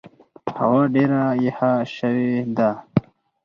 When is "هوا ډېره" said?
0.57-1.21